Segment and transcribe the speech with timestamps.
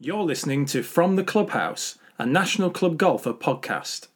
[0.00, 4.06] You're listening to From the Clubhouse, a National Club Golfer podcast.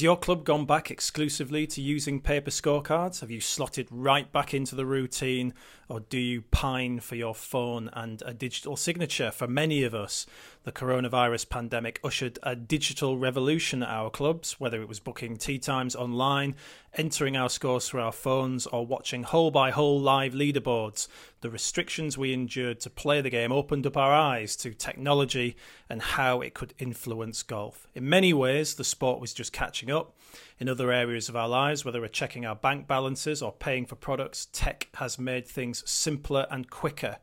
[0.00, 3.20] Has your club gone back exclusively to using paper scorecards?
[3.20, 5.52] Have you slotted right back into the routine,
[5.90, 9.30] or do you pine for your phone and a digital signature?
[9.30, 10.24] For many of us,
[10.64, 15.58] the coronavirus pandemic ushered a digital revolution at our clubs, whether it was booking tee
[15.58, 16.54] times online,
[16.94, 21.08] entering our scores through our phones, or watching hole by hole live leaderboards.
[21.40, 25.56] The restrictions we endured to play the game opened up our eyes to technology
[25.88, 27.86] and how it could influence golf.
[27.94, 30.14] In many ways, the sport was just catching up.
[30.58, 33.96] In other areas of our lives, whether we're checking our bank balances or paying for
[33.96, 37.16] products, tech has made things simpler and quicker.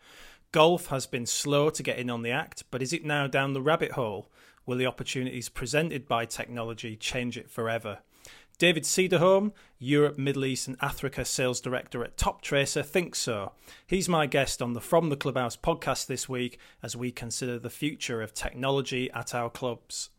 [0.53, 3.51] Golf has been slow to get in on the act, but is it now down
[3.51, 4.31] the rabbit hole?
[4.65, 7.99] Will the opportunities presented by technology change it forever?
[8.57, 13.51] David Cederholm, Europe, Middle East, and Africa Sales Director at Toptracer, thinks so.
[13.85, 17.69] He's my guest on the From the Clubhouse podcast this week as we consider the
[17.69, 20.09] future of technology at our clubs.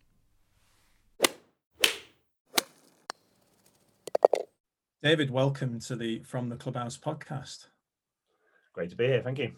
[5.03, 7.69] David, welcome to the From the Clubhouse podcast.
[8.75, 9.23] Great to be here.
[9.23, 9.53] Thank you.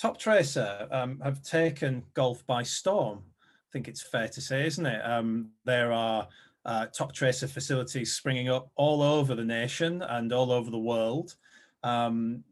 [0.00, 3.22] Toptracer um, have taken golf by storm.
[3.42, 5.00] I think it's fair to say, isn't it?
[5.04, 6.28] Um, there are
[6.64, 11.36] uh, Toptracer facilities springing up all over the nation and all over the world.
[11.82, 12.44] Um,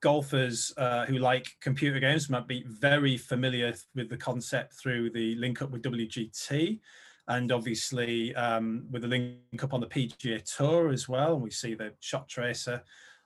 [0.00, 5.34] golfers uh, who like computer games might be very familiar with the concept through the
[5.36, 6.80] link up with WGT
[7.28, 11.34] and obviously um, with the link up on the PGA Tour as well.
[11.34, 12.82] And we see the shot tracer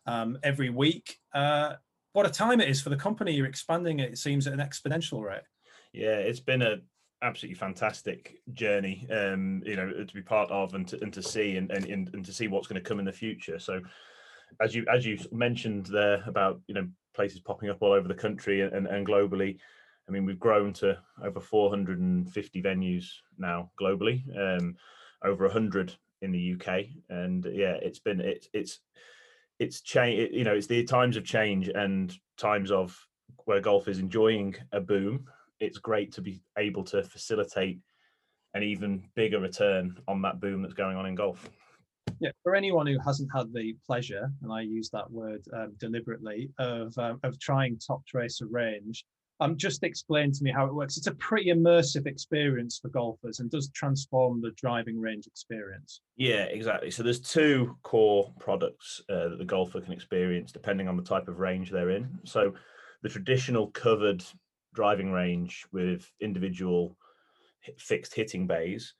[0.07, 1.19] um, every week.
[1.35, 1.75] Uh,
[2.17, 3.35] what a time it is for the company.
[3.35, 5.43] You're expanding it, it seems, at an exponential rate.
[5.93, 6.77] Yeah, it's been a
[7.23, 11.57] absolutely fantastic journey um you know to be part of and to, and to see
[11.57, 13.81] and, and and to see what's going to come in the future so
[14.61, 18.13] as you as you mentioned there about you know places popping up all over the
[18.15, 19.57] country and, and globally
[20.07, 23.07] i mean we've grown to over 450 venues
[23.39, 24.77] now globally um
[25.25, 28.81] over 100 in the uk and yeah it's been it's it's
[29.59, 32.97] it's change you know it's the times of change and times of
[33.45, 35.27] where golf is enjoying a boom
[35.61, 37.79] it's great to be able to facilitate
[38.55, 41.49] an even bigger return on that boom that's going on in golf.
[42.21, 46.51] Yeah for anyone who hasn't had the pleasure and i use that word um, deliberately
[46.59, 49.05] of um, of trying Toptracer range
[49.41, 50.97] um, just explain to me how it works.
[50.97, 56.01] It's a pretty immersive experience for golfers and does transform the driving range experience.
[56.17, 56.91] Yeah, exactly.
[56.91, 61.29] So there's two core products uh, that the golfer can experience depending on the type
[61.29, 62.19] of range they're in.
[62.25, 62.55] So
[63.03, 64.25] the traditional covered
[64.75, 66.97] driving range with individual
[67.79, 68.95] fixed hitting bays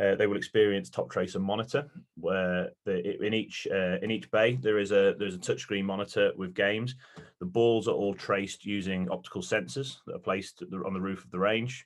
[0.00, 4.78] uh, they will experience Toptracer monitor where the, in each uh, in each bay there
[4.78, 6.94] is a there's a touchscreen monitor with games.
[7.40, 11.30] The balls are all traced using optical sensors that are placed on the roof of
[11.30, 11.84] the range.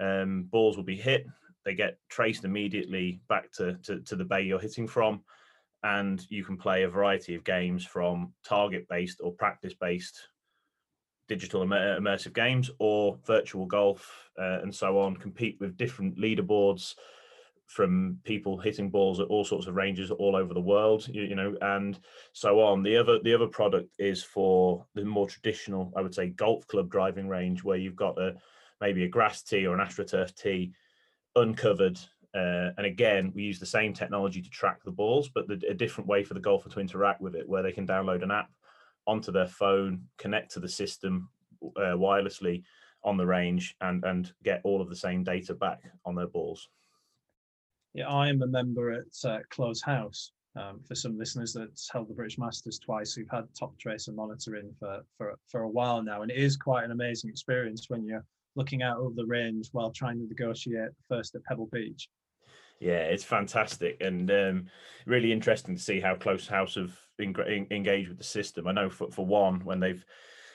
[0.00, 1.26] Um, balls will be hit.
[1.64, 5.22] They get traced immediately back to, to, to the bay you're hitting from.
[5.82, 10.18] And you can play a variety of games from target based or practice based
[11.28, 15.16] digital immersive games or virtual golf uh, and so on.
[15.16, 16.94] Compete with different leaderboards
[17.70, 21.36] from people hitting balls at all sorts of ranges all over the world you, you,
[21.36, 22.00] know and
[22.32, 22.82] so on.
[22.82, 26.90] The other the other product is for the more traditional i would say golf club
[26.90, 28.34] driving range where you've got a
[28.80, 30.72] maybe a grass tee or an astroturf tee
[31.36, 31.98] uncovered
[32.34, 35.74] uh, and again we use the same technology to track the balls but the, a
[35.74, 38.50] different way for the golfer to interact with it where they can download an app
[39.06, 41.28] onto their phone connect to the system
[41.76, 42.64] uh, wirelessly
[43.04, 46.68] on the range and and get all of the same data back on their balls
[47.94, 50.32] yeah, I am a member at uh, Close House.
[50.56, 55.02] Um, for some listeners that's held the British Masters twice, we've had Toptracer monitoring for,
[55.16, 56.22] for, for a while now.
[56.22, 58.24] And it is quite an amazing experience when you're
[58.56, 62.08] looking out over the range while trying to negotiate first at Pebble Beach.
[62.80, 64.66] Yeah, it's fantastic and um,
[65.06, 68.66] really interesting to see how Close House have engaged with the system.
[68.66, 70.04] I know for, for one, when they've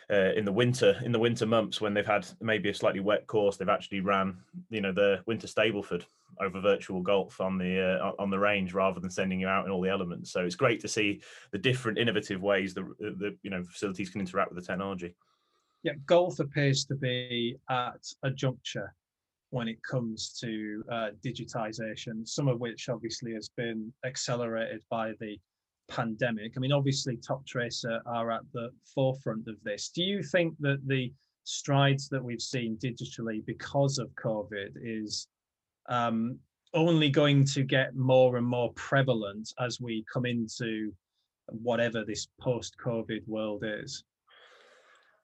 [0.10, 3.26] uh, in the winter in the winter months when they've had maybe a slightly wet
[3.26, 4.38] course they've actually ran
[4.70, 6.04] you know the winter stableford
[6.42, 9.72] over virtual golf on the uh, on the range rather than sending you out in
[9.72, 13.50] all the elements so it's great to see the different innovative ways that the you
[13.50, 15.14] know facilities can interact with the technology
[15.84, 18.94] yeah golf appears to be at a juncture
[19.56, 25.40] when it comes to uh, digitization, some of which obviously has been accelerated by the
[25.88, 26.54] pandemic.
[26.56, 29.90] I mean, obviously, Toptracer are at the forefront of this.
[29.90, 31.14] Do you think that the
[31.46, 35.28] strides that we've seen digitally because of COVID is
[35.88, 36.40] um,
[36.74, 40.94] only going to get more and more prevalent as we come into
[41.48, 44.04] whatever this post-COVID world is?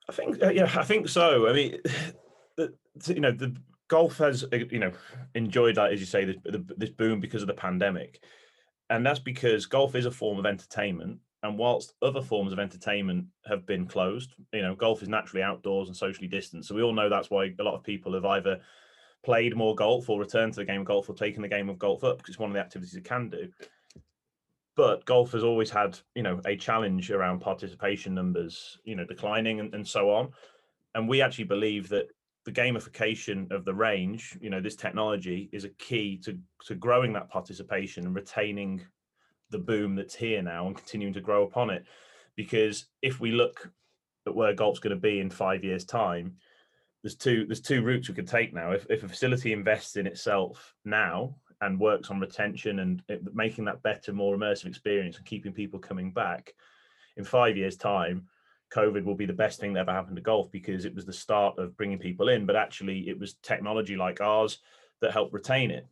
[0.10, 1.48] I think, uh, yeah, I think so.
[1.48, 1.78] I mean,
[2.58, 2.74] the,
[3.08, 3.56] you know, the
[3.88, 4.92] golf has, uh, you know,
[5.36, 6.38] enjoyed that, as you say, this,
[6.78, 8.24] this boom because of the pandemic,
[8.90, 11.20] and that's because golf is a form of entertainment.
[11.44, 15.88] And whilst other forms of entertainment have been closed, you know, golf is naturally outdoors
[15.88, 16.70] and socially distanced.
[16.70, 18.60] So we all know that's why a lot of people have either
[19.24, 21.78] played more golf or returned to the game of golf or taken the game of
[21.78, 23.50] golf up because it's one of the activities it can do.
[24.76, 29.60] But golf has always had, you know, a challenge around participation numbers, you know, declining
[29.60, 30.30] and, and so on.
[30.96, 32.08] And we actually believe that
[32.46, 37.14] the gamification of the range, you know, this technology is a key to to growing
[37.14, 38.82] that participation and retaining
[39.52, 41.86] the boom that's here now and continuing to grow upon it.
[42.36, 43.70] Because if we look
[44.26, 46.38] at where golf's going to be in five years' time,
[47.04, 48.72] there's two there's two routes we could take now.
[48.72, 53.66] If if a facility invests in itself now and works on retention and it, making
[53.66, 56.54] that better, more immersive experience and keeping people coming back,
[57.18, 58.28] in five years' time,
[58.74, 61.14] COVID will be the best thing that ever happened to golf because it was the
[61.14, 64.60] start of bringing people in, but actually it was technology like ours
[65.02, 65.88] that helped retain it.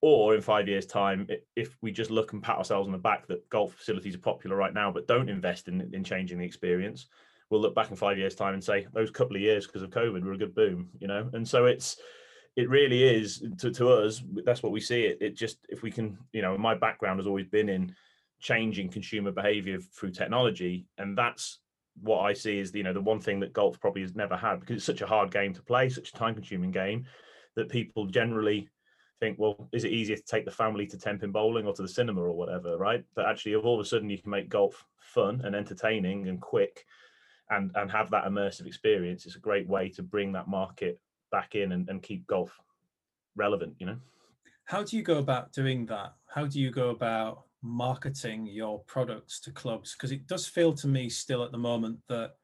[0.00, 1.26] Or in five years' time,
[1.56, 4.54] if we just look and pat ourselves on the back that golf facilities are popular
[4.54, 7.06] right now, but don't invest in, in changing the experience,
[7.54, 9.90] we'll look back in five years' time and say those couple of years because of
[9.90, 11.30] COVID were a good boom, you know.
[11.32, 11.96] And so it's
[12.56, 15.90] it really is to, to us that's what we see it it just if we
[15.90, 17.94] can you know my background has always been in
[18.40, 21.58] changing consumer behavior through technology and that's
[22.02, 24.60] what i see is you know the one thing that golf probably has never had
[24.60, 27.04] because it's such a hard game to play such a time consuming game
[27.56, 28.68] that people generally
[29.20, 31.88] think well is it easier to take the family to tenpin bowling or to the
[31.88, 35.40] cinema or whatever right but actually all of a sudden you can make golf fun
[35.44, 36.84] and entertaining and quick
[37.50, 40.98] and and have that immersive experience it's a great way to bring that market
[41.30, 42.58] back in and, and keep golf
[43.36, 43.96] relevant you know?
[44.66, 46.14] How do you go about doing that?
[46.26, 49.94] How do you go about marketing your products to clubs?
[49.94, 52.36] Because it does feel to me still at the moment that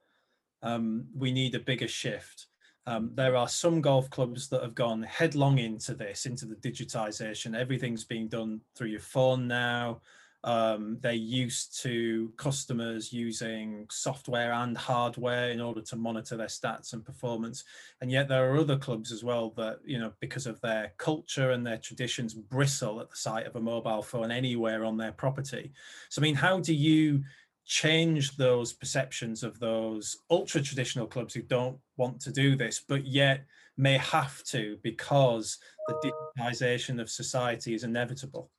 [0.62, 2.46] um, we need a bigger shift.
[2.87, 7.58] Um, there are some golf clubs that have gone headlong into this into the digitization.
[7.58, 10.00] Everything's being done through your phone now
[10.42, 16.94] um, they're used to customers using software and hardware in order to monitor their stats
[16.94, 17.64] and performance.
[18.00, 21.50] And yet there are other clubs as well that, you know, because of their culture
[21.50, 25.72] and their traditions, bristle at the sight of a mobile phone anywhere on their property.
[26.08, 27.22] So, I mean, how do you
[27.66, 33.06] change those perceptions of those ultra traditional clubs who don't want to do this, but
[33.06, 33.44] yet
[33.76, 38.50] may have to because the digitization of society is inevitable?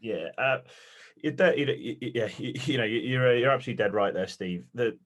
[0.00, 0.28] Yeah.
[0.38, 0.58] Uh
[1.22, 4.66] yeah, you know, you're you're absolutely dead right there, Steve.
[4.74, 4.98] The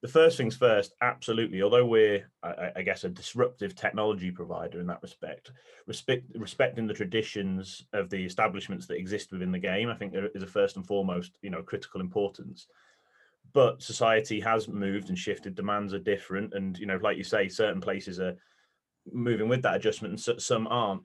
[0.00, 1.60] the first things first, absolutely.
[1.62, 5.50] Although we're, I, I, guess, a disruptive technology provider in that respect,
[5.86, 10.28] respect respecting the traditions of the establishments that exist within the game, I think there
[10.34, 12.68] is a first and foremost, you know, critical importance.
[13.52, 15.56] But society has moved and shifted.
[15.56, 18.36] Demands are different, and you know, like you say, certain places are
[19.12, 21.02] moving with that adjustment, and some aren't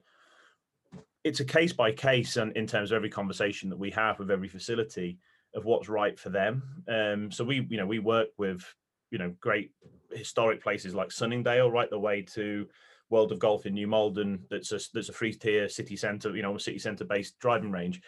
[1.24, 4.30] it's a case by case and in terms of every conversation that we have with
[4.30, 5.18] every facility
[5.54, 6.62] of what's right for them.
[6.86, 8.62] Um, so we, you know, we work with,
[9.10, 9.70] you know, great
[10.12, 12.68] historic places like Sunningdale, right the way to
[13.08, 14.44] World of Golf in New Malden.
[14.50, 18.02] That's a that's a free tier city centre, you know, city centre based driving range.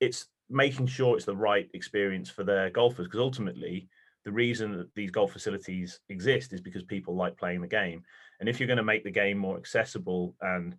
[0.00, 3.88] It's making sure it's the right experience for their golfers because ultimately
[4.24, 8.02] the reason that these golf facilities exist is because people like playing the game.
[8.40, 10.76] And if you're going to make the game more accessible and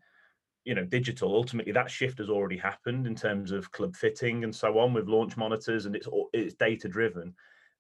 [0.68, 4.54] you know digital ultimately that shift has already happened in terms of club fitting and
[4.54, 7.34] so on with launch monitors and it's it's data driven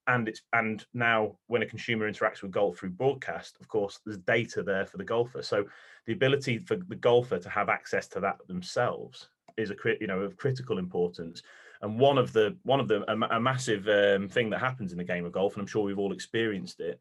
[0.07, 4.17] and it's and now when a consumer interacts with golf through broadcast of course there's
[4.19, 5.41] data there for the golfer.
[5.41, 5.65] So
[6.05, 10.21] the ability for the golfer to have access to that themselves is a you know
[10.21, 11.41] of critical importance.
[11.81, 14.97] And one of the one of the a, a massive um, thing that happens in
[14.97, 16.99] the game of golf and i'm sure we've all experienced it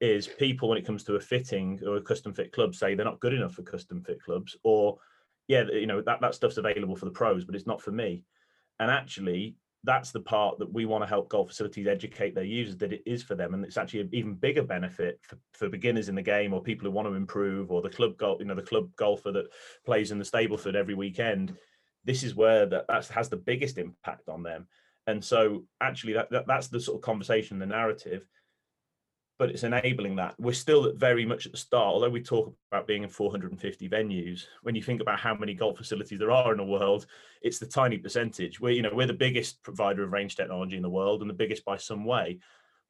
[0.00, 3.04] is people when it comes to a fitting or a custom fit club say they're
[3.04, 4.98] not good enough for custom fit clubs or
[5.48, 8.24] yeah, you know that that stuff's available for the pros, but it's not for me.
[8.80, 12.76] And actually, that's the part that we want to help golf facilities educate their users
[12.78, 16.08] that it is for them, and it's actually an even bigger benefit for, for beginners
[16.08, 18.54] in the game or people who want to improve, or the club golf, you know,
[18.54, 19.46] the club golfer that
[19.84, 21.54] plays in the Stableford every weekend.
[22.04, 24.66] This is where that that has the biggest impact on them.
[25.06, 28.26] And so, actually, that, that that's the sort of conversation, the narrative
[29.38, 30.34] but it's enabling that.
[30.38, 34.44] We're still very much at the start, although we talk about being in 450 venues.
[34.62, 37.06] When you think about how many golf facilities there are in the world,
[37.42, 38.60] it's the tiny percentage.
[38.60, 41.34] We're, you know, we're the biggest provider of range technology in the world and the
[41.34, 42.38] biggest by some way,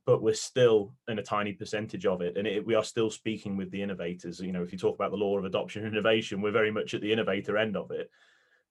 [0.04, 2.36] but we're still in a tiny percentage of it.
[2.36, 4.38] And it, we are still speaking with the innovators.
[4.40, 6.92] You know, if you talk about the law of adoption and innovation, we're very much
[6.92, 8.10] at the innovator end of it.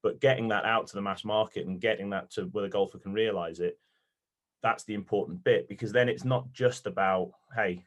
[0.03, 3.00] But getting that out to the mass market and getting that to where the golfer
[3.00, 3.80] can realize it
[4.63, 7.84] that's the important bit because then it's not just about hey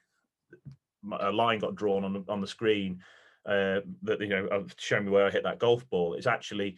[1.21, 3.00] a line got drawn on the, on the screen
[3.47, 6.14] uh, that you know showing me where I hit that golf ball.
[6.14, 6.76] It's actually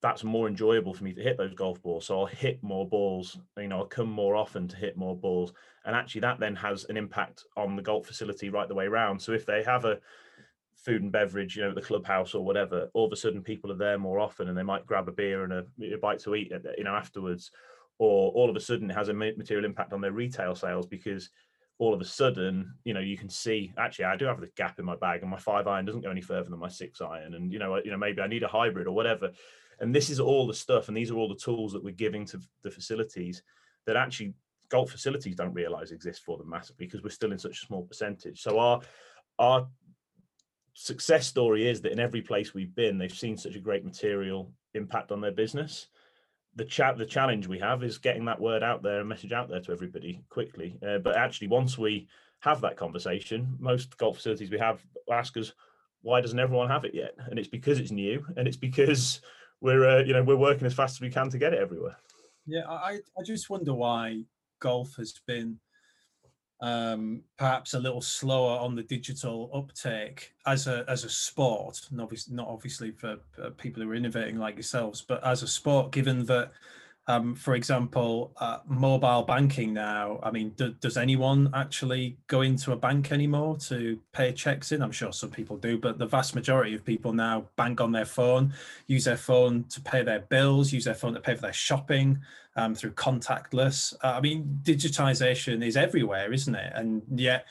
[0.00, 2.06] that's more enjoyable for me to hit those golf balls.
[2.06, 3.36] So I'll hit more balls.
[3.56, 5.52] You know, I'll come more often to hit more balls,
[5.84, 9.20] and actually that then has an impact on the golf facility right the way around.
[9.20, 9.98] So if they have a
[10.76, 13.76] food and beverage, you know, the clubhouse or whatever, all of a sudden people are
[13.76, 15.64] there more often, and they might grab a beer and a,
[15.94, 17.50] a bite to eat, you know, afterwards
[17.98, 21.30] or all of a sudden it has a material impact on their retail sales because
[21.78, 24.78] all of a sudden, you know, you can see actually I do have the gap
[24.78, 27.34] in my bag and my five iron doesn't go any further than my six iron.
[27.34, 29.30] And you know, you know, maybe I need a hybrid or whatever.
[29.80, 32.24] And this is all the stuff and these are all the tools that we're giving
[32.26, 33.42] to the facilities
[33.86, 34.34] that actually
[34.68, 37.84] golf facilities don't realize exist for them massively because we're still in such a small
[37.84, 38.42] percentage.
[38.42, 38.80] So our
[39.38, 39.68] our
[40.74, 44.52] success story is that in every place we've been, they've seen such a great material
[44.74, 45.88] impact on their business
[46.58, 49.48] the chat the challenge we have is getting that word out there and message out
[49.48, 50.76] there to everybody quickly.
[50.86, 52.08] Uh, but actually once we
[52.40, 55.52] have that conversation most golf facilities we have ask us
[56.02, 57.14] why doesn't everyone have it yet?
[57.28, 59.20] And it's because it's new and it's because
[59.60, 61.96] we're uh, you know we're working as fast as we can to get it everywhere.
[62.44, 64.24] Yeah i i just wonder why
[64.60, 65.58] golf has been
[66.60, 72.34] um, perhaps a little slower on the digital uptake as a as a sport, obviously
[72.34, 73.16] not obviously for
[73.56, 76.52] people who are innovating like yourselves, but as a sport, given that
[77.08, 80.20] um, for example, uh, mobile banking now.
[80.22, 84.82] I mean, do, does anyone actually go into a bank anymore to pay checks in?
[84.82, 88.04] I'm sure some people do, but the vast majority of people now bank on their
[88.04, 88.52] phone,
[88.88, 92.20] use their phone to pay their bills, use their phone to pay for their shopping
[92.58, 93.94] um, through contactless.
[94.02, 96.72] Uh, I mean, digitization is everywhere, isn't it?
[96.74, 97.46] And yet,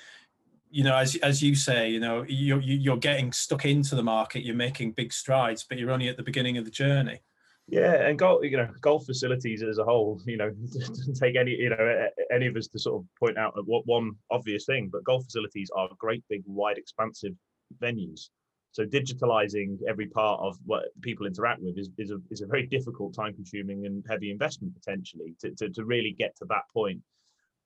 [0.70, 4.44] you know, as as you say, you know, you're you're getting stuck into the market,
[4.44, 7.22] you're making big strides, but you're only at the beginning of the journey.
[7.70, 10.54] Yeah, and golf, you know, golf facilities as a whole, you know,
[11.20, 14.66] take any, you know, any of us to sort of point out what one obvious
[14.66, 17.34] thing, but golf facilities are great, big, wide, expansive
[17.82, 18.30] venues.
[18.78, 22.68] So digitalizing every part of what people interact with is, is, a, is a very
[22.68, 27.02] difficult, time-consuming, and heavy investment potentially to, to, to really get to that point.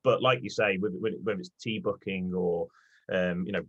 [0.04, 2.66] But like you say, whether it's tee booking or
[3.12, 3.62] um, you know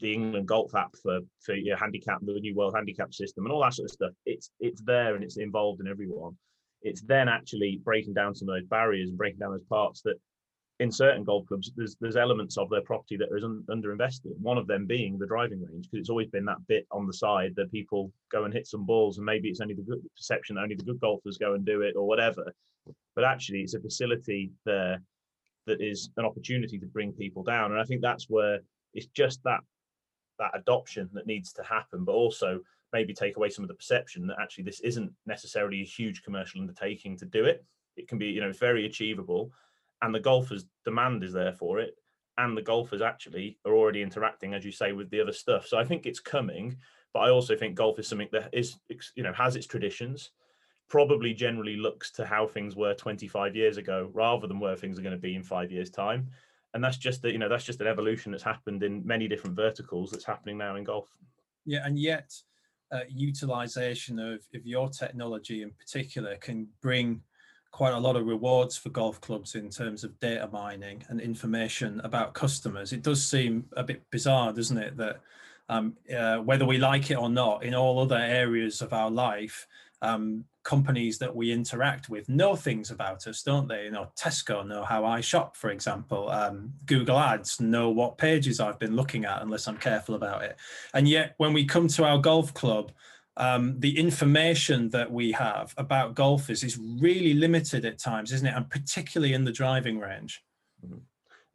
[0.00, 3.62] the England Golf app for for your handicap, the new World Handicap System, and all
[3.62, 4.12] that sort of stuff.
[4.26, 6.36] It's it's there and it's involved in everyone.
[6.82, 10.16] It's then actually breaking down some of those barriers and breaking down those parts that
[10.82, 14.36] in certain golf clubs there's there's elements of their property that is un, underinvested.
[14.40, 17.12] One of them being the driving range because it's always been that bit on the
[17.12, 20.56] side that people go and hit some balls and maybe it's only the good perception
[20.56, 22.52] that only the good golfers go and do it or whatever.
[23.14, 25.00] But actually, it's a facility there
[25.66, 28.58] that is an opportunity to bring people down, and I think that's where
[28.94, 29.60] it's just that
[30.38, 32.60] that adoption that needs to happen, but also
[32.92, 36.60] maybe take away some of the perception that actually this isn't necessarily a huge commercial
[36.60, 37.64] undertaking to do it.
[37.96, 39.52] It can be, you know, very achievable,
[40.02, 41.94] and the golfers' demand is there for it,
[42.38, 45.66] and the golfers actually are already interacting, as you say, with the other stuff.
[45.66, 46.76] So I think it's coming,
[47.14, 48.76] but I also think golf is something that is,
[49.14, 50.30] you know, has its traditions.
[50.88, 55.02] Probably generally looks to how things were 25 years ago rather than where things are
[55.02, 56.30] going to be in five years' time
[56.74, 59.56] and that's just that you know that's just an evolution that's happened in many different
[59.56, 61.08] verticals that's happening now in golf
[61.64, 62.32] yeah and yet
[62.92, 67.20] uh, utilization of, of your technology in particular can bring
[67.72, 72.00] quite a lot of rewards for golf clubs in terms of data mining and information
[72.04, 75.20] about customers it does seem a bit bizarre doesn't it that
[75.68, 79.66] um, uh, whether we like it or not in all other areas of our life
[80.02, 83.84] um, companies that we interact with know things about us, don't they?
[83.84, 86.28] You know, Tesco know how I shop, for example.
[86.28, 90.56] Um, Google Ads know what pages I've been looking at, unless I'm careful about it.
[90.94, 92.92] And yet, when we come to our golf club,
[93.36, 98.54] um, the information that we have about golfers is really limited at times, isn't it?
[98.54, 100.42] And particularly in the driving range.
[100.84, 100.98] Mm-hmm.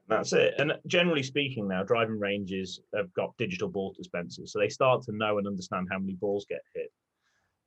[0.09, 0.53] That's it.
[0.57, 5.11] And generally speaking, now driving ranges have got digital ball dispensers, so they start to
[5.11, 6.91] know and understand how many balls get hit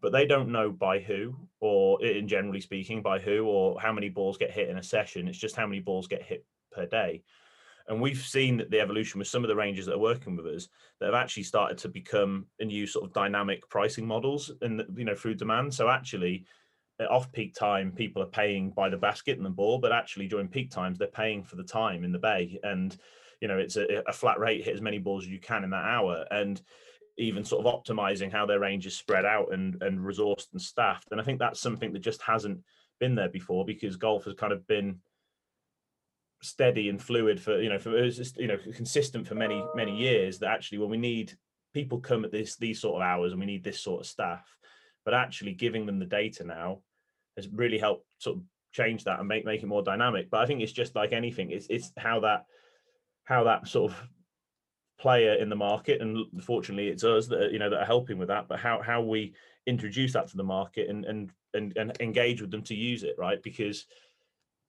[0.01, 4.09] but they don't know by who, or in generally speaking, by who or how many
[4.09, 5.29] balls get hit in a session.
[5.29, 7.23] It's just how many balls get hit per day.
[7.91, 10.47] And we've seen that the evolution with some of the ranges that are working with
[10.47, 10.69] us
[10.99, 15.05] that have actually started to become and use sort of dynamic pricing models and you
[15.05, 15.75] know through demand.
[15.75, 16.47] So actually,
[17.11, 20.49] off peak time, people are paying by the basket and the ball, but actually during
[20.49, 22.59] peak times, they're paying for the time in the bay.
[22.63, 22.97] And
[23.41, 25.71] you know it's a, a flat rate hit as many balls as you can in
[25.71, 26.63] that hour and
[27.19, 31.09] even sort of optimizing how their range is spread out and and resourced and staffed
[31.11, 32.61] and i think that's something that just hasn't
[32.99, 34.99] been there before because golf has kind of been
[36.43, 40.39] steady and fluid for you know for just, you know consistent for many many years
[40.39, 41.33] that actually when we need
[41.75, 44.45] people come at this these sort of hours and we need this sort of staff.
[45.05, 46.81] But actually giving them the data now
[47.37, 48.43] has really helped sort of
[48.73, 50.31] change that and make make it more dynamic.
[50.31, 52.47] But i think it's just like anything it's it's how that
[53.25, 53.99] how that sort of
[54.99, 58.19] player in the market and fortunately it's us that are, you know that are helping
[58.19, 59.33] with that but how how we
[59.67, 63.17] introduce that to the market and and and, and engage with them to use it
[63.19, 63.43] right?
[63.43, 63.87] Because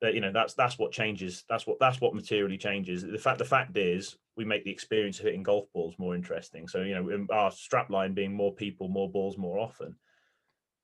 [0.01, 3.03] that you know that's that's what changes that's what that's what materially changes.
[3.03, 6.67] The fact the fact is we make the experience of hitting golf balls more interesting.
[6.67, 9.96] So you know um, our strap line being more people more balls more often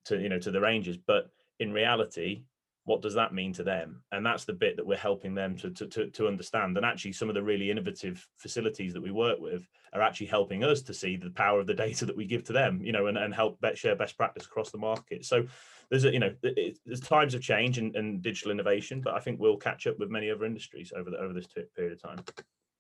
[0.06, 0.98] to you know to the ranges.
[0.98, 2.44] But in reality
[2.88, 5.70] what does that mean to them and that's the bit that we're helping them to,
[5.70, 9.40] to, to, to, understand and actually some of the really innovative facilities that we work
[9.40, 12.44] with are actually helping us to see the power of the data that we give
[12.44, 15.46] to them you know and, and help share best practice across the market so
[15.90, 19.40] there's a you know it, there's times of change and, digital innovation, but I think
[19.40, 22.20] we'll catch up with many other industries over the over this period of time.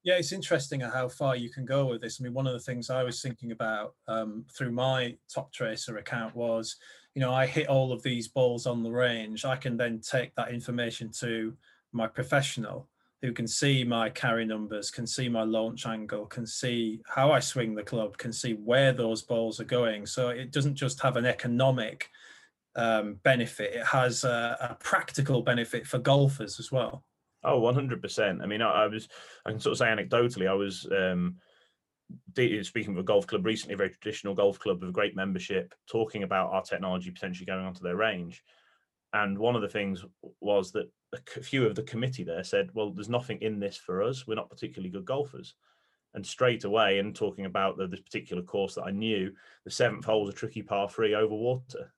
[0.04, 2.20] Yeah, it's interesting how far you can go with this.
[2.20, 6.36] I mean, one of the things I was thinking about um, through my Toptracer account
[6.36, 6.78] was,
[7.18, 9.44] you know, I hit all of these balls on the range.
[9.44, 11.58] I can then take that information to
[11.92, 12.90] my professional
[13.24, 17.40] who can see my carry numbers, can see my launch angle, can see how I
[17.40, 20.06] swing the club, can see where those balls are going.
[20.06, 22.08] So it doesn't just have an economic
[22.76, 27.04] um, benefit, it has a, a, practical benefit for golfers as well.
[27.44, 28.44] Oh, 100%.
[28.44, 29.08] I mean, I, I, was,
[29.44, 31.38] I can sort of say anecdotally, I was um,
[32.64, 35.74] speaking of a golf club recently, a very traditional golf club with a great membership,
[35.90, 38.44] talking about our technology potentially going onto their range.
[39.14, 40.04] And one of the things
[40.42, 44.04] was that a few of the committee there said, well, there's nothing in this for
[44.04, 44.28] us.
[44.28, 45.56] We're not particularly good golfers.
[46.14, 49.32] And straight away, and talking about the, this particular course that I knew,
[49.66, 51.94] the seventh hole was a tricky par three over water.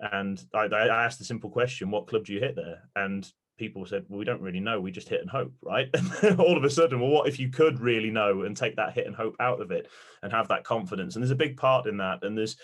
[0.00, 2.88] And I, I asked the simple question, what club do you hit there?
[2.96, 4.80] And people said, well, we don't really know.
[4.80, 5.88] We just hit and hope, right?
[6.38, 9.06] All of a sudden, well, what if you could really know and take that hit
[9.06, 9.88] and hope out of it
[10.22, 11.14] and have that confidence?
[11.14, 12.24] And there's a big part in that.
[12.24, 12.56] And there's,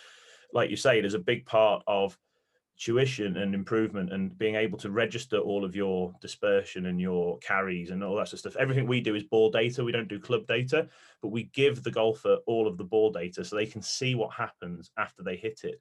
[0.53, 2.17] like you say, there's a big part of
[2.79, 7.91] tuition and improvement and being able to register all of your dispersion and your carries
[7.91, 8.57] and all that sort of stuff.
[8.57, 9.85] Everything we do is ball data.
[9.85, 10.89] We don't do club data,
[11.21, 14.33] but we give the golfer all of the ball data so they can see what
[14.33, 15.81] happens after they hit it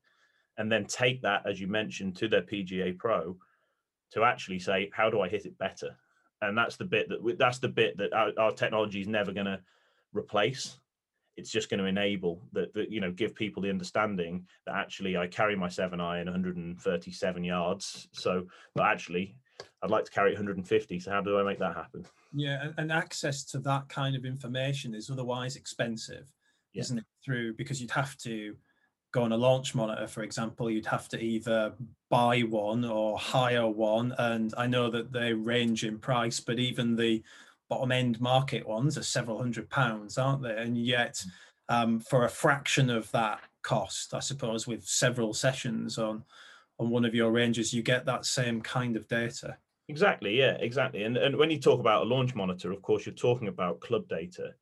[0.57, 3.38] and then take that, as you mentioned, to their PGA Pro
[4.12, 5.95] to actually say, how do I hit it better?
[6.41, 9.45] And that's the bit that that's the bit that our, our technology is never going
[9.45, 9.60] to
[10.13, 10.78] replace.
[11.38, 15.17] It's just going to enable that, that, you know, give people the understanding that actually
[15.17, 18.08] I carry my seven iron 137 yards.
[18.12, 18.45] So,
[18.76, 19.36] but actually,
[19.82, 21.00] I'd like to carry 150.
[21.00, 22.06] So how do I make that happen?
[22.34, 26.32] Yeah, and, access to that kind of information is otherwise expensive,
[26.74, 26.82] yeah.
[26.82, 27.06] isn't it?
[27.24, 28.56] Through because you'd have to
[29.12, 31.74] go on a launch monitor, for example, you'd have to either
[32.10, 34.13] buy one or hire one.
[34.17, 37.24] And I know that they range in price, but even the
[37.69, 40.56] bottom end market ones are several hundred pounds, aren't they?
[40.56, 41.24] And yet,
[41.69, 41.76] mm.
[41.76, 46.24] um, for a fraction of that cost, I suppose, with several sessions on
[46.80, 49.58] on one of your ranges, you get that same kind of data.
[49.89, 50.38] Exactly.
[50.38, 50.56] Yeah.
[50.60, 51.04] Exactly.
[51.04, 54.08] And and when you talk about a launch monitor, of course, you're talking about club
[54.08, 54.54] data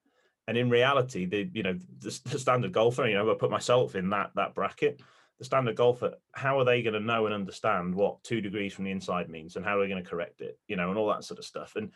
[0.48, 3.96] and in reality, the you know the, the standard golfer, you know, I put myself
[3.96, 5.02] in that that bracket.
[5.40, 8.86] The standard golfer, how are they going to know and understand what two degrees from
[8.86, 11.10] the inside means, and how are they going to correct it, you know, and all
[11.10, 11.76] that sort of stuff.
[11.76, 11.92] And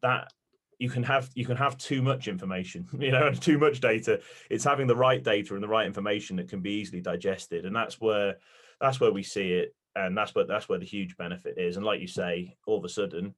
[0.00, 0.32] that
[0.78, 4.20] you can have you can have too much information, you know, too much data.
[4.48, 7.74] It's having the right data and the right information that can be easily digested, and
[7.74, 8.36] that's where
[8.80, 11.76] that's where we see it, and that's where that's where the huge benefit is.
[11.76, 13.34] And like you say, all of a sudden,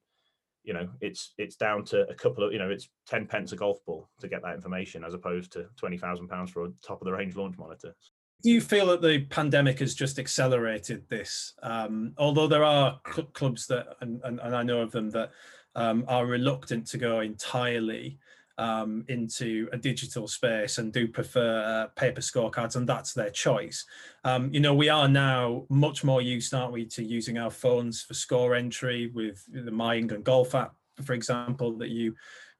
[0.63, 3.55] you know it's it's down to a couple of you know it's 10 pence a
[3.55, 7.05] golf ball to get that information as opposed to 20,000 pounds for a top of
[7.05, 7.95] the range launch monitor.
[8.43, 11.53] Do you feel that the pandemic has just accelerated this?
[11.61, 15.31] Um, although there are cl- clubs that and, and, and, i know of them that
[15.75, 18.17] um, are reluctant to go entirely
[18.57, 23.85] um, into a digital space and do prefer uh, paper scorecards, and that's their choice.
[24.23, 28.01] Um, you know, we are now much more used, aren't we, to using our phones
[28.01, 32.15] for score entry with the My England Golf app, for example, that you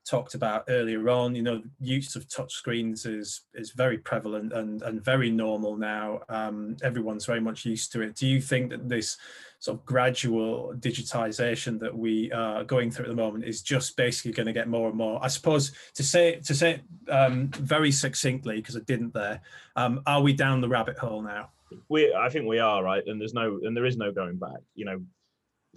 [0.07, 1.35] talked about earlier on.
[1.35, 6.21] You know, use of touch screens is is very prevalent and and very normal now.
[6.29, 8.15] Um, everyone's very much used to it.
[8.15, 9.17] Do you think that this
[9.59, 14.31] sort of gradual digitization that we are going through at the moment is just basically
[14.31, 15.23] going to get more and more?
[15.23, 19.41] I suppose to say to say um, very succinctly because I didn't there.
[19.75, 21.49] Um, are we down the rabbit hole now?
[21.87, 24.59] We, I think we are right, and there's no, and there is no going back.
[24.75, 25.01] You know,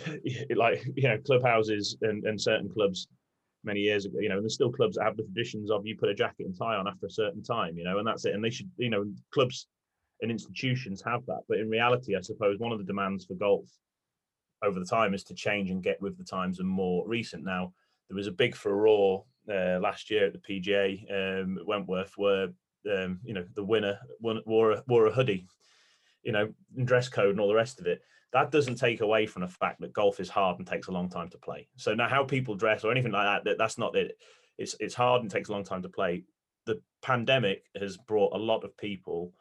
[0.57, 3.07] like you know, clubhouses and, and certain clubs
[3.65, 5.97] many years ago, you know, and there's still clubs that have the traditions of you
[5.97, 8.35] put a jacket and tie on after a certain time, you know, and that's it.
[8.35, 9.67] And they should, you know, clubs
[10.21, 11.41] and institutions have that.
[11.49, 13.69] But in reality, I suppose one of the demands for golf
[14.63, 17.45] over the time is to change and get with the times and more recent.
[17.45, 17.73] Now,
[18.09, 22.49] there was a big furore uh, last year at the PGA um, Wentworth where
[22.91, 25.47] um, you know the winner wore a, wore a hoodie,
[26.23, 26.53] you know,
[26.85, 28.03] dress code and all the rest of it.
[28.35, 31.09] That doesn't take away from the fact that golf is hard and takes a long
[31.09, 31.69] time to play.
[31.77, 34.19] So now how people dress or anything like that, that that's not it.
[34.59, 36.25] It's it's hard and takes a long time to play.
[36.67, 39.33] The pandemic has brought a lot of people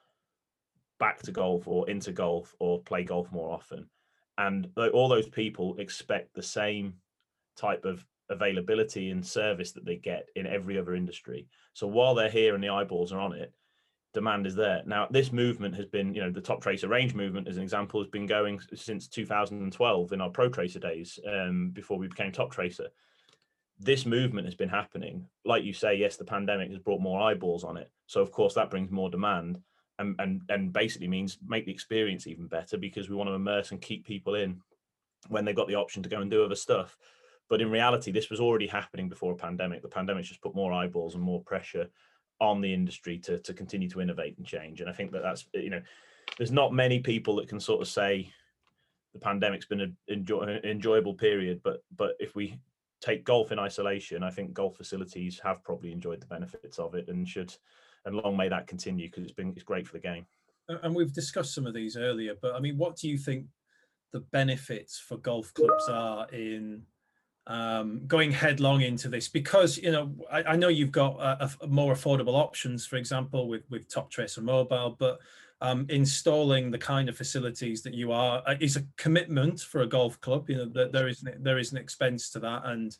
[0.99, 3.89] back to golf or into golf or play golf more often
[4.37, 6.95] and all those people expect the same
[7.55, 11.47] type of availability and service that they get in every other industry.
[11.73, 13.53] So while they're here and the eyeballs are on it,
[14.13, 14.83] demand is there.
[14.85, 18.09] Now, this movement has been, you know, the Toptracer range movement, as an example, has
[18.09, 22.87] been going since 2012 in our Protracer days um, before we became Toptracer.
[23.79, 25.25] This movement has been happening.
[25.45, 27.91] Like you say, yes, the pandemic has brought more eyeballs on it.
[28.05, 29.59] So, of course, that brings more demand
[29.99, 33.71] and and and basically means make the experience even better because we want to immerse
[33.71, 34.59] and keep people in
[35.27, 36.97] when they've got the option to go and do other stuff.
[37.49, 39.81] But in reality, this was already happening before a pandemic.
[39.81, 41.89] The pandemic just put more eyeballs and more pressure
[42.39, 44.81] on the industry to to continue to innovate and change.
[44.81, 45.81] And I think that that's you know,
[46.37, 48.31] there's not many people that can sort of say
[49.13, 51.61] the pandemic's been an enjoy, enjoyable period.
[51.63, 52.59] But but if we
[53.01, 57.07] take golf in isolation, I think golf facilities have probably enjoyed the benefits of it
[57.07, 57.53] and should
[58.05, 60.25] and long may that continue because it's been it's great for the game.
[60.67, 63.47] And we've discussed some of these earlier, but I mean, what do you think
[64.13, 66.83] the benefits for golf clubs are in
[67.47, 69.27] um, going headlong into this?
[69.27, 73.47] Because you know, I, I know you've got a, a more affordable options, for example,
[73.47, 75.19] with with Toptracer Mobile, but
[75.61, 79.87] um, installing the kind of facilities that you are uh, is a commitment for a
[79.87, 80.49] golf club.
[80.49, 82.95] You know, that there is there is an expense to that, and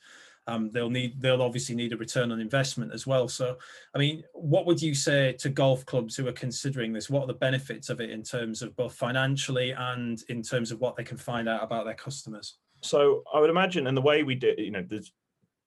[0.47, 3.27] um, they'll need they'll obviously need a return on investment as well.
[3.27, 3.57] So,
[3.93, 7.09] I mean, what would you say to golf clubs who are considering this?
[7.09, 10.79] What are the benefits of it in terms of both financially and in terms of
[10.79, 12.57] what they can find out about their customers?
[12.83, 15.11] So, I would imagine, and the way we do, you know, there's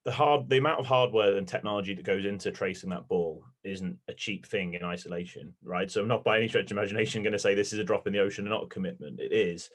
[0.05, 3.99] the hard the amount of hardware and technology that goes into tracing that ball isn't
[4.07, 7.33] a cheap thing in isolation right so i'm not by any stretch of imagination going
[7.33, 9.69] to say this is a drop in the ocean and not a commitment it is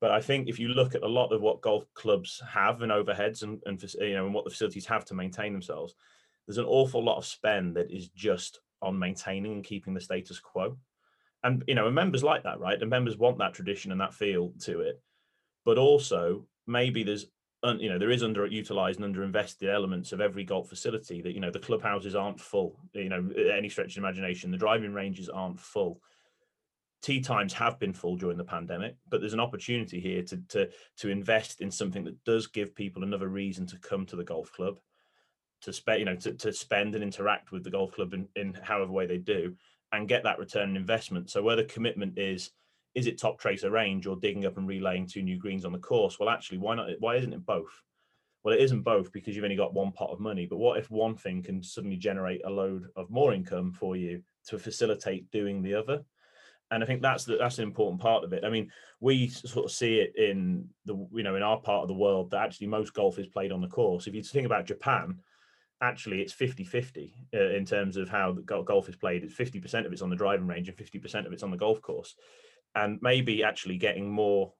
[0.00, 2.92] but I think if you look at a lot of what golf clubs have and
[2.92, 5.94] overheads and, and you know and what the facilities have to maintain themselves,
[6.46, 10.38] there's an awful lot of spend that is just on maintaining and keeping the status
[10.38, 10.78] quo.
[11.42, 12.80] And you know, and members like that, right?
[12.80, 15.00] And members want that tradition and that feel to it.
[15.64, 17.26] But also, maybe there's
[17.80, 21.50] you know there is underutilized and underinvested elements of every golf facility that you know
[21.50, 26.00] the clubhouses aren't full you know any stretch of imagination the driving ranges aren't full
[27.02, 30.68] tee times have been full during the pandemic, but there's an opportunity here to to
[30.96, 34.52] to invest in something that does give people another reason to come to the golf
[34.52, 34.78] club,
[35.62, 38.54] to spend you know to, to spend and interact with the golf club in, in
[38.62, 39.54] however way they do,
[39.92, 41.30] and get that return on investment.
[41.30, 42.50] So where the commitment is,
[42.94, 46.18] is it Toptracer range or digging up and relaying two new greens on the course?
[46.18, 46.88] Well, actually, why not?
[46.98, 47.82] Why isn't it both?
[48.42, 50.46] Well, it isn't both because you've only got one pot of money.
[50.46, 54.22] But what if one thing can suddenly generate a load of more income for you
[54.46, 56.04] to facilitate doing the other?
[56.70, 58.44] and I think that's the, that's an important part of it.
[58.44, 58.70] I mean,
[59.00, 62.30] we sort of see it in the you know in our part of the world
[62.30, 64.06] that actually most golf is played on the course.
[64.06, 65.18] If you think about Japan,
[65.80, 69.24] actually it's 50-50 uh, in terms of how golf is played.
[69.24, 71.80] It's 50% of it's on the driving range and 50% of it's on the golf
[71.80, 72.14] course.
[72.74, 74.52] And maybe actually getting more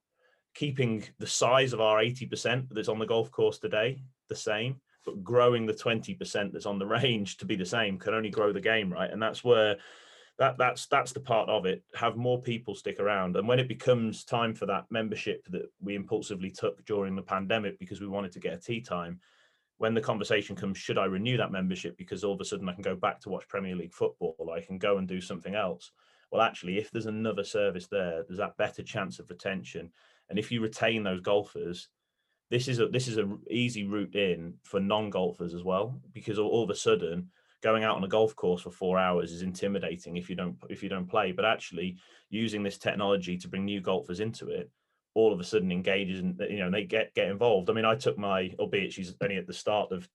[0.55, 5.23] keeping the size of our 80% that's on the golf course today the same, but
[5.23, 8.61] growing the 20% that's on the range to be the same can only grow the
[8.61, 9.11] game, right?
[9.11, 9.77] And that's where
[10.38, 13.68] that that's that's the part of it have more people stick around and when it
[13.68, 18.33] becomes time for that membership that we impulsively took during the pandemic because we wanted
[18.33, 19.18] to get a tee time
[19.79, 22.73] when the conversation comes should i renew that membership because all of a sudden i
[22.73, 25.90] can go back to watch premier league football i can go and do something else
[26.30, 29.90] well actually if there's another service there there's that better chance of retention.
[30.30, 31.88] And if you retain those golfers
[32.50, 36.48] this is a this is a easy route in for non-golfers as well because all,
[36.48, 37.28] all of a sudden
[37.62, 40.82] going out on a golf course for four hours is intimidating if you don't if
[40.82, 41.32] you don't play.
[41.32, 41.96] But actually
[42.30, 44.70] using this technology to bring new golfers into it
[45.14, 47.68] all of a sudden engages and you know they get get involved.
[47.68, 50.08] I mean i took my albeit she's only at the start of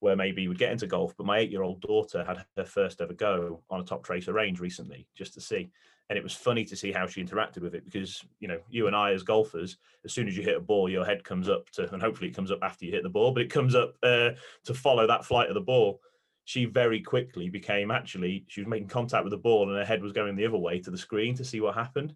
[0.00, 2.64] where maybe you would get into golf but my eight year old daughter had her
[2.64, 5.70] first ever go on a Toptracer range recently just to see.
[6.10, 8.86] And it was funny to see how she interacted with it because you know you
[8.86, 11.70] and i as golfers as soon as you hit a ball your head comes up
[11.70, 13.94] to and hopefully it comes up after you hit the ball but it comes up
[14.02, 14.30] uh,
[14.64, 16.00] to follow that flight of the ball.
[16.44, 20.02] She very quickly became actually she was making contact with the ball and her head
[20.02, 22.14] was going the other way to the screen to see what happened.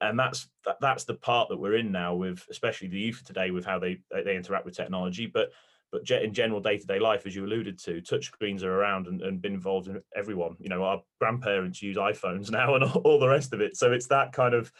[0.00, 3.52] And that's that, that's the part that we're in now with especially the youth today
[3.52, 5.52] with how they they interact with technology but
[5.92, 9.54] but in general day-to-day life as you alluded to touchscreens are around and, and been
[9.54, 10.56] involved in everyone.
[10.58, 13.76] You know our grandparents use iphones now and all the rest of it.
[13.76, 14.72] So it's that kind of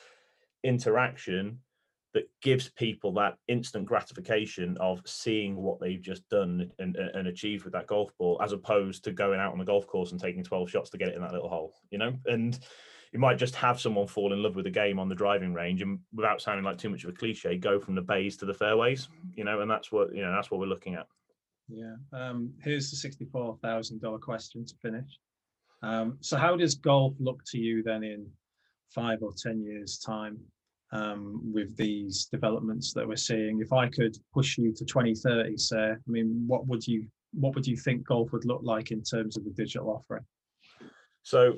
[0.65, 1.59] interaction
[2.15, 7.65] that gives people that instant gratification of seeing what they've just done and, and achieved
[7.65, 10.45] with that golf ball as opposed to going out on the golf course and taking
[10.45, 12.13] 12 shots to get it in that little hole you know?
[12.27, 12.59] And
[13.13, 15.83] you might just have someone fall in love with the game on the driving range
[15.83, 18.55] and without sounding like too much of a cliche go from the bays to the
[18.55, 21.07] fairways you know and that's what you know that's what we're looking at.
[21.69, 25.19] Yeah um here's the $64000 question to finish.
[25.83, 28.27] Um so how does golf look to you then in
[28.95, 30.39] five or ten years time
[30.93, 33.61] um, with these developments that we're seeing?
[33.61, 37.67] If i could push you to 2030 say i mean what would you what would
[37.67, 40.25] you think golf would look like in terms of the digital offering?
[41.23, 41.55] So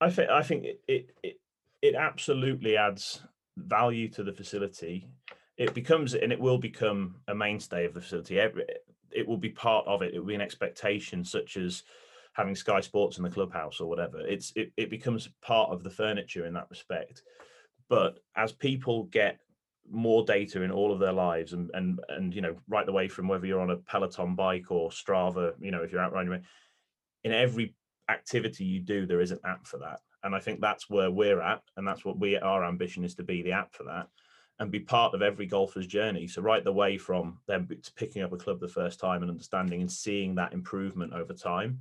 [0.00, 1.40] I think I think it, it
[1.80, 3.22] it absolutely adds
[3.56, 5.08] value to the facility.
[5.56, 8.40] It becomes and it will become a mainstay of the facility.
[8.40, 8.64] Every,
[9.10, 10.14] It will be part of it.
[10.14, 11.82] It will be an expectation, such as
[12.32, 14.20] having Sky Sports in the clubhouse or whatever.
[14.20, 17.22] It's it, it becomes part of the furniture in that respect.
[17.88, 19.40] But as people get
[19.90, 23.08] more data in all of their lives and and and you know right the way
[23.08, 26.40] from whether you're on a peloton bike or strava you know if you're out running
[27.24, 27.74] in every
[28.08, 30.00] activity you do, there is an app for that.
[30.24, 31.62] And I think that's where we're at.
[31.76, 34.08] And that's what we our ambition is to be the app for that
[34.58, 36.28] and be part of every golfer's journey.
[36.28, 39.80] So right the way from them picking up a club the first time and understanding
[39.80, 41.80] and seeing that improvement over time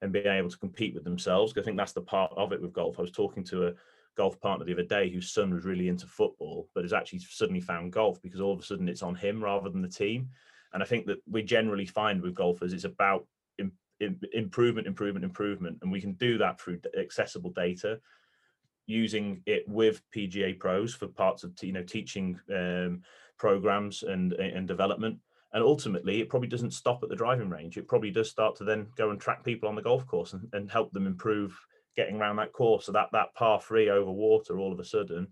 [0.00, 1.52] and being able to compete with themselves.
[1.56, 2.98] I think that's the part of it with golf.
[2.98, 3.72] I was talking to a
[4.16, 7.60] golf partner the other day whose son was really into football, but has actually suddenly
[7.60, 10.28] found golf because all of a sudden it's on him rather than the team.
[10.72, 13.26] And I think that we generally find with golfers, it's about
[14.32, 18.00] improvement, improvement, improvement, and we can do that through accessible data,
[18.86, 23.02] using it with PGA pros for parts of you know teaching um,
[23.38, 25.18] programs and and development.
[25.52, 27.76] And ultimately, it probably doesn't stop at the driving range.
[27.76, 30.48] It probably does start to then go and track people on the golf course and,
[30.52, 31.56] and help them improve
[31.96, 32.86] getting around that course.
[32.86, 35.28] So that that par three over water, all of a sudden,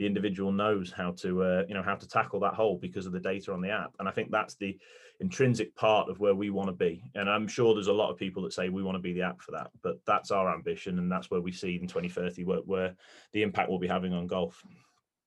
[0.00, 3.12] the individual knows how to uh, you know how to tackle that hole because of
[3.12, 3.92] the data on the app.
[3.98, 4.78] And i think that's the
[5.20, 7.04] intrinsic part of where we want to be.
[7.14, 9.20] And i'm sure there's a lot of people that say we want to be the
[9.20, 12.60] app for that but that's our ambition and that's where we see in 2030 where,
[12.60, 12.96] where
[13.34, 14.64] the impact we'll be having on golf.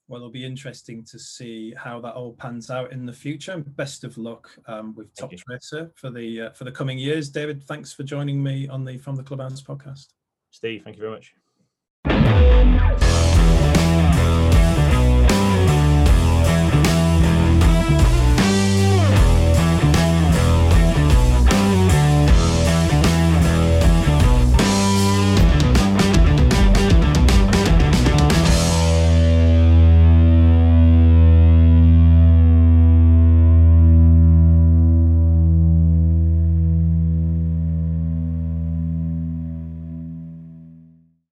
[0.08, 3.52] Well it'll be interesting to see how that all pans out in the future.
[3.52, 7.30] And best of luck um, with Toptracer for the uh, for the coming years.
[7.30, 10.08] David thanks for joining me on the from the clubhouse podcast.
[10.50, 11.36] Steve thank you very much